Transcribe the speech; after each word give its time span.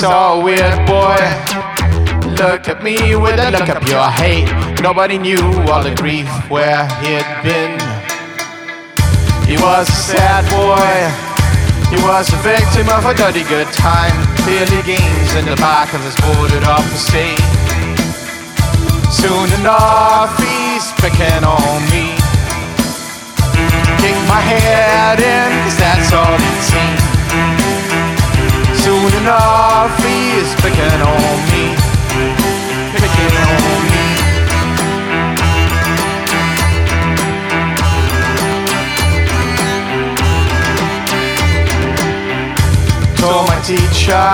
So 0.00 0.40
weird 0.40 0.80
boy. 0.88 1.20
Look 2.40 2.72
at 2.72 2.80
me 2.80 2.96
with 3.20 3.36
a 3.36 3.52
look 3.52 3.68
of 3.68 3.84
your 3.84 4.08
hate. 4.08 4.48
Nobody 4.80 5.20
knew 5.20 5.44
all 5.68 5.84
the 5.84 5.92
grief 5.92 6.24
where 6.48 6.88
he'd 7.04 7.28
been. 7.44 7.76
He 9.44 9.60
was 9.60 9.84
a 9.92 10.00
sad 10.16 10.48
boy. 10.48 10.88
He 11.92 12.00
was 12.00 12.32
a 12.32 12.40
victim 12.40 12.88
of 12.88 13.04
a 13.04 13.12
dirty 13.12 13.44
good 13.44 13.68
time. 13.76 14.16
Clearly 14.48 14.80
games 14.88 15.36
in 15.36 15.44
the 15.44 15.60
back 15.60 15.92
of 15.92 16.00
his 16.00 16.16
boarded 16.24 16.64
up 16.64 16.80
estate. 16.96 17.36
Soon 19.12 19.52
enough, 19.60 20.32
he's 20.40 20.96
picking 20.96 21.44
on 21.44 21.80
me. 21.92 22.16
Kick 24.00 24.16
my 24.32 24.40
head 24.40 25.20
in, 25.20 25.48
cause 25.68 25.76
that's 25.76 26.08
all 26.16 26.40
he'd 26.40 26.64
seen. 26.72 26.96
Soon 28.80 29.12
enough, 29.20 29.69
he's 29.98 30.54
picking 30.62 31.00
on 31.02 31.38
me. 31.50 31.74
Picking 32.94 33.34
on 33.48 33.82
me. 33.90 34.06
Told 43.16 43.46
my 43.48 43.60
teacher, 43.66 44.30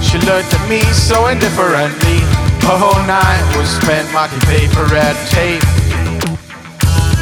she 0.00 0.18
looked 0.24 0.54
at 0.54 0.68
me 0.68 0.80
so 0.92 1.26
indifferently. 1.26 2.20
The 2.64 2.72
whole 2.72 3.04
night 3.06 3.44
was 3.58 3.68
spent 3.68 4.10
marking 4.12 4.40
paper 4.48 4.84
red 4.88 5.16
tape. 5.28 5.62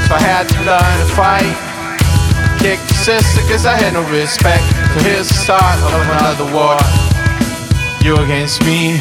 So 0.07 0.15
I 0.15 0.23
had 0.23 0.47
to 0.49 0.59
learn 0.63 0.95
to 1.03 1.09
fight. 1.17 1.57
Kick 2.61 2.79
the 2.87 2.95
sister 2.95 3.41
cause 3.51 3.67
I 3.67 3.75
had 3.75 3.95
no 3.95 4.03
respect. 4.13 4.63
So 4.95 5.01
here's 5.03 5.27
the 5.27 5.35
start 5.35 5.79
of 5.83 6.01
another 6.15 6.47
war. 6.55 7.12
You 8.03 8.17
against 8.17 8.65
me. 8.65 9.01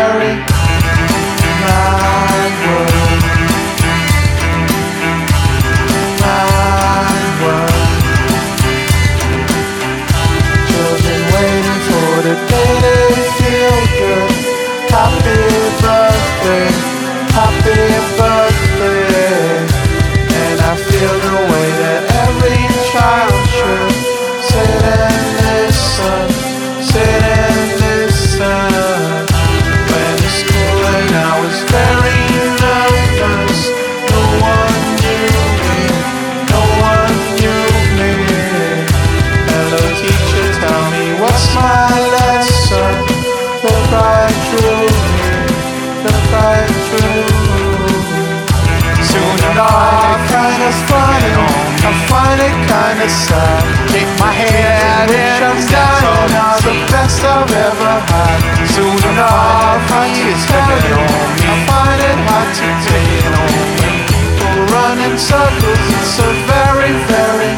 kinda 53.01 53.09
sad. 53.09 53.89
Kick 53.89 54.07
my 54.19 54.31
head 54.31 55.09
in, 55.09 55.43
I'm 55.43 55.59
dying, 55.67 56.33
are 56.37 56.61
the 56.61 56.75
best 56.91 57.23
I've 57.23 57.49
ever 57.49 57.93
had. 58.09 58.39
Soon 58.75 59.01
enough, 59.11 59.91
I 59.91 60.07
is 60.31 60.43
picking 60.45 60.93
on 60.93 61.29
me. 61.41 61.49
I 61.49 61.65
find 61.69 62.01
it 62.09 62.19
hard 62.29 62.49
to 62.59 62.67
take 62.85 63.11
it 63.25 63.33
on 63.41 63.53
me. 63.81 63.93
People 64.37 64.65
run 64.73 64.97
in 65.07 65.17
circles, 65.17 65.85
it's 65.97 66.11
so 66.17 66.27
very, 66.53 66.93
very. 67.09 67.53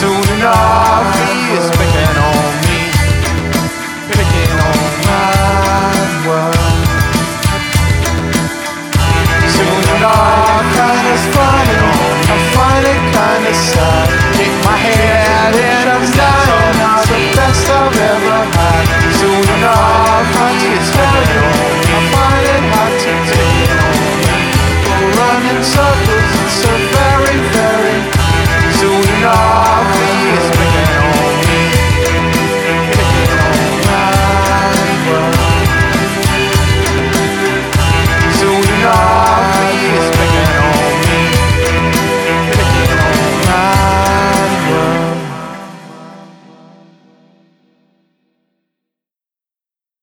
Soon 0.00 0.24
enough, 0.36 1.06
he 1.30 1.56
is 1.58 1.66
picking 1.70 2.16
on 2.30 2.45